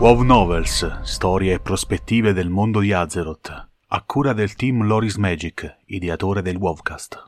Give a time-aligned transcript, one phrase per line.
[0.00, 5.78] WoW Novels, storie e prospettive del mondo di Azeroth, a cura del team Loris Magic,
[5.86, 7.24] ideatore del WoWcast.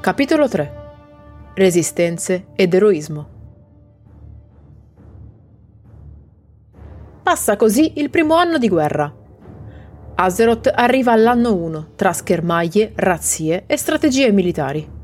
[0.00, 0.72] Capitolo 3
[1.54, 3.28] Resistenze ed eroismo
[7.22, 9.14] Passa così il primo anno di guerra.
[10.16, 15.01] Azeroth arriva all'anno 1 tra schermaglie, razzie e strategie militari.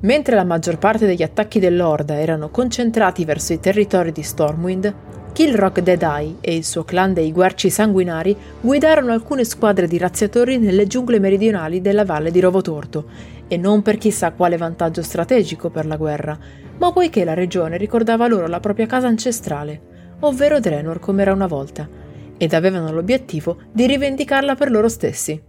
[0.00, 4.94] Mentre la maggior parte degli attacchi dell'Orda erano concentrati verso i territori di Stormwind,
[5.32, 10.86] Kilrock Deadeye e il suo clan dei Guerci Sanguinari guidarono alcune squadre di razziatori nelle
[10.86, 13.06] giungle meridionali della valle di Rovotorto,
[13.48, 16.38] e non per chissà quale vantaggio strategico per la guerra,
[16.78, 19.80] ma poiché la regione ricordava loro la propria casa ancestrale,
[20.20, 21.88] ovvero Draenor come era una volta,
[22.36, 25.40] ed avevano l'obiettivo di rivendicarla per loro stessi.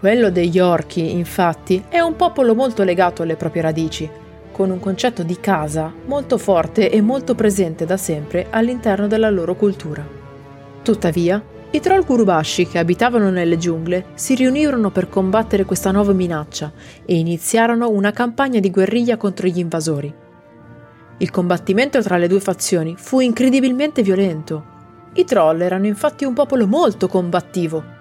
[0.00, 4.08] Quello degli orchi, infatti, è un popolo molto legato alle proprie radici,
[4.50, 9.54] con un concetto di casa molto forte e molto presente da sempre all'interno della loro
[9.54, 10.02] cultura.
[10.82, 16.72] Tuttavia, i troll Gurubashi che abitavano nelle giungle si riunirono per combattere questa nuova minaccia
[17.04, 20.14] e iniziarono una campagna di guerriglia contro gli invasori.
[21.18, 24.64] Il combattimento tra le due fazioni fu incredibilmente violento.
[25.12, 27.98] I troll erano infatti un popolo molto combattivo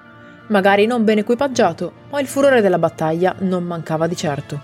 [0.50, 4.61] magari non ben equipaggiato, ma il furore della battaglia non mancava di certo.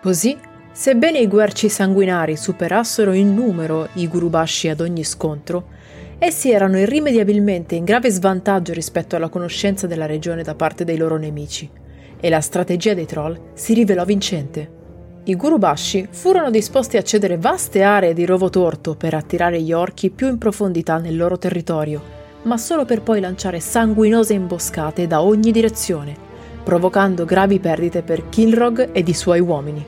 [0.00, 0.36] Così,
[0.72, 5.78] sebbene i guerci sanguinari superassero in numero i gurubashi ad ogni scontro,
[6.18, 11.16] essi erano irrimediabilmente in grave svantaggio rispetto alla conoscenza della regione da parte dei loro
[11.16, 11.68] nemici,
[12.18, 14.78] e la strategia dei troll si rivelò vincente.
[15.24, 20.10] I Gurubashi furono disposti a cedere vaste aree di rovo torto per attirare gli orchi
[20.10, 25.50] più in profondità nel loro territorio, ma solo per poi lanciare sanguinose imboscate da ogni
[25.50, 26.16] direzione,
[26.62, 29.84] provocando gravi perdite per Kilrog ed i suoi uomini.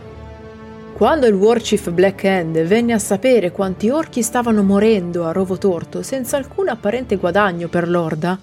[0.92, 6.02] Quando il Warchief Black Hand venne a sapere quanti orchi stavano morendo a rovo torto
[6.02, 8.38] senza alcun apparente guadagno per l'Orda,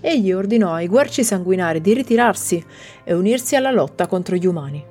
[0.00, 2.62] egli ordinò ai guerci sanguinari di ritirarsi
[3.04, 4.84] e unirsi alla lotta contro gli umani.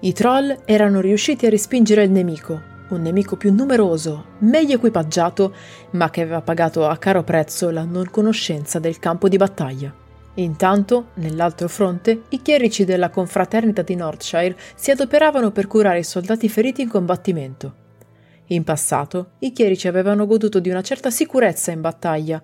[0.00, 5.54] I troll erano riusciti a respingere il nemico, un nemico più numeroso, meglio equipaggiato,
[5.90, 9.92] ma che aveva pagato a caro prezzo la non conoscenza del campo di battaglia.
[10.34, 16.48] Intanto, nell'altro fronte, i chierici della confraternita di Northshire si adoperavano per curare i soldati
[16.48, 17.84] feriti in combattimento.
[18.50, 22.40] In passato, i chierici avevano goduto di una certa sicurezza in battaglia,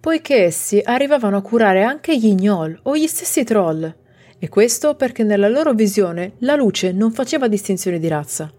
[0.00, 3.94] poiché essi arrivavano a curare anche gli gnoll o gli stessi troll,
[4.38, 8.50] e questo perché nella loro visione la luce non faceva distinzione di razza.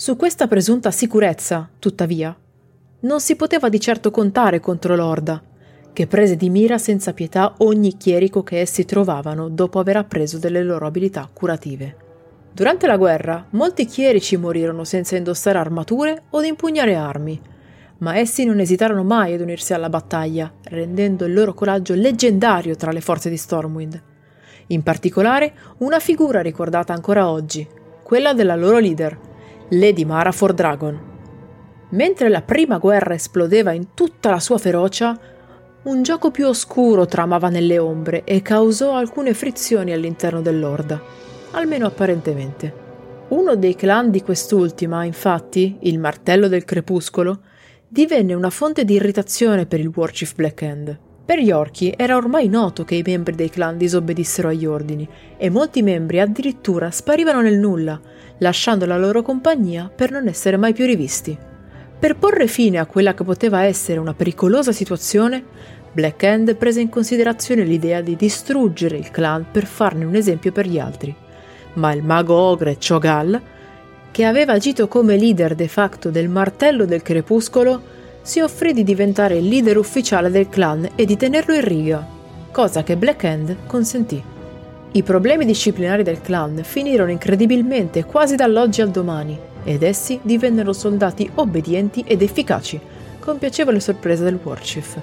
[0.00, 2.32] Su questa presunta sicurezza, tuttavia,
[3.00, 5.42] non si poteva di certo contare contro l'Orda,
[5.92, 10.62] che prese di mira senza pietà ogni chierico che essi trovavano dopo aver appreso delle
[10.62, 11.96] loro abilità curative.
[12.52, 17.42] Durante la guerra, molti chierici morirono senza indossare armature o impugnare armi,
[17.98, 22.92] ma essi non esitarono mai ad unirsi alla battaglia, rendendo il loro coraggio leggendario tra
[22.92, 24.00] le forze di Stormwind.
[24.68, 27.66] In particolare, una figura ricordata ancora oggi,
[28.04, 29.26] quella della loro leader,
[29.70, 30.98] Lady Mara for Dragon.
[31.90, 35.18] Mentre la prima guerra esplodeva in tutta la sua ferocia,
[35.82, 40.98] un gioco più oscuro tramava nelle ombre e causò alcune frizioni all'interno dell'Orda,
[41.50, 42.86] almeno apparentemente.
[43.28, 47.40] Uno dei clan di quest'ultima, infatti, il Martello del Crepuscolo,
[47.86, 50.98] divenne una fonte di irritazione per il Warchief Black Hand.
[51.28, 55.06] Per gli orchi era ormai noto che i membri dei clan disobbedissero agli ordini
[55.36, 58.00] e molti membri addirittura sparivano nel nulla,
[58.38, 61.36] lasciando la loro compagnia per non essere mai più rivisti.
[61.98, 65.44] Per porre fine a quella che poteva essere una pericolosa situazione,
[65.92, 70.66] Black Hand prese in considerazione l'idea di distruggere il clan per farne un esempio per
[70.66, 71.14] gli altri.
[71.74, 73.38] Ma il mago ogre Chogal,
[74.10, 77.96] che aveva agito come leader de facto del Martello del Crepuscolo,
[78.28, 82.06] si offrì di diventare il leader ufficiale del clan e di tenerlo in riga,
[82.52, 84.22] cosa che Black Hand consentì.
[84.92, 91.30] I problemi disciplinari del clan finirono incredibilmente quasi dall'oggi al domani ed essi divennero soldati
[91.36, 92.78] obbedienti ed efficaci,
[93.18, 95.00] con piacevole sorpresa del Warchief.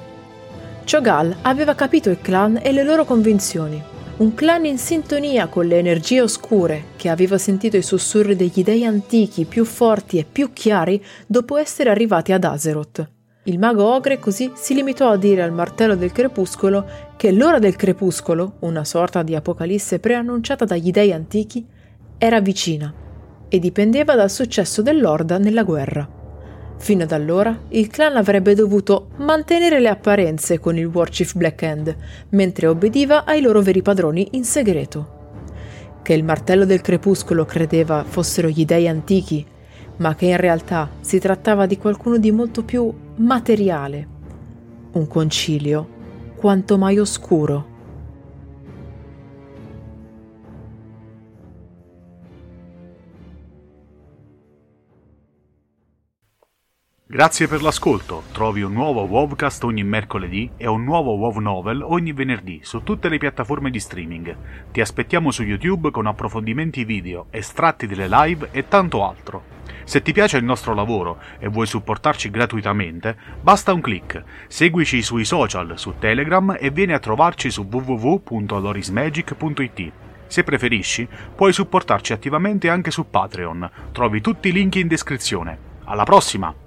[0.85, 3.81] Chogal aveva capito il clan e le loro convinzioni,
[4.17, 8.85] un clan in sintonia con le energie oscure che aveva sentito i sussurri degli dei
[8.85, 13.13] antichi più forti e più chiari dopo essere arrivati ad Azeroth.
[13.47, 16.83] Il mago Ogre così si limitò a dire al martello del crepuscolo
[17.15, 21.63] che l'ora del crepuscolo, una sorta di apocalisse preannunciata dagli dei antichi,
[22.17, 22.91] era vicina
[23.47, 26.09] e dipendeva dal successo dell'Orda nella guerra.
[26.77, 31.95] Fino ad allora il clan avrebbe dovuto mantenere le apparenze con il Warchief Black Hand,
[32.29, 35.13] mentre obbediva ai loro veri padroni in segreto.
[36.01, 39.45] Che il martello del crepuscolo credeva fossero gli dei antichi
[39.97, 44.07] ma che in realtà si trattava di qualcuno di molto più materiale.
[44.93, 45.87] Un concilio
[46.35, 47.73] quanto mai oscuro.
[57.15, 58.23] Grazie per l'ascolto.
[58.33, 63.07] Trovi un nuovo Wovcast ogni mercoledì e un nuovo WoW Novel ogni venerdì su tutte
[63.07, 64.35] le piattaforme di streaming.
[64.73, 69.43] Ti aspettiamo su YouTube con approfondimenti video, estratti delle live e tanto altro.
[69.85, 74.21] Se ti piace il nostro lavoro e vuoi supportarci gratuitamente, basta un clic.
[74.47, 79.91] Seguici sui social, su Telegram e vieni a trovarci su www.lorismagic.it.
[80.27, 83.71] Se preferisci, puoi supportarci attivamente anche su Patreon.
[83.93, 85.57] Trovi tutti i link in descrizione.
[85.85, 86.64] Alla prossima!